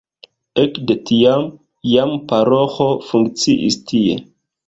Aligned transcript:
Ekde 0.61 0.95
tiam 1.09 1.43
jam 1.91 2.15
paroĥo 2.31 2.89
funkciis 3.11 3.77
tie. 3.93 4.17